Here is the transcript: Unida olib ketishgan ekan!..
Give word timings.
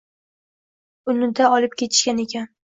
Unida 1.15 1.53
olib 1.59 1.79
ketishgan 1.85 2.27
ekan!.. 2.29 2.53